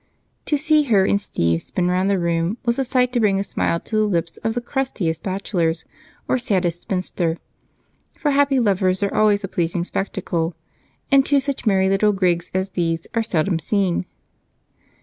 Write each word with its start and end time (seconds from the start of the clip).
To 0.47 0.57
see 0.57 0.85
her 0.85 1.05
and 1.05 1.21
Steve 1.21 1.61
spin 1.61 1.87
around 1.87 2.07
the 2.07 2.17
room 2.17 2.57
was 2.65 2.79
a 2.79 2.83
sight 2.83 3.13
to 3.13 3.19
bring 3.19 3.39
a 3.39 3.43
smile 3.43 3.79
to 3.81 3.97
the 3.97 4.05
lips 4.07 4.37
of 4.37 4.55
the 4.55 4.59
crustiest 4.59 5.21
bachelor 5.21 5.71
or 6.27 6.39
saddest 6.39 6.81
spinster, 6.81 7.37
for 8.15 8.31
happy 8.31 8.59
lovers 8.59 9.03
are 9.03 9.13
always 9.13 9.43
a 9.43 9.47
pleasing 9.47 9.83
spectacle, 9.83 10.55
and 11.11 11.23
two 11.23 11.39
such 11.39 11.67
merry 11.67 11.87
little 11.87 12.13
grigs 12.13 12.49
as 12.51 12.69
these 12.69 13.05
are 13.13 13.21
seldom 13.21 13.59
seen. 13.59 14.07